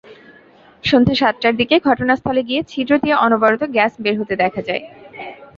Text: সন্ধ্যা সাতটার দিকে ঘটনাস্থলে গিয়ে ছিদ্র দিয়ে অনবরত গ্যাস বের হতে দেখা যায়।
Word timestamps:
সন্ধ্যা 0.83 1.15
সাতটার 1.15 1.53
দিকে 1.55 1.75
ঘটনাস্থলে 1.87 2.41
গিয়ে 2.43 2.61
ছিদ্র 2.63 2.93
দিয়ে 3.03 3.15
অনবরত 3.25 3.61
গ্যাস 3.75 3.93
বের 4.03 4.15
হতে 4.19 4.35
দেখা 4.43 4.61
যায়। 4.67 4.83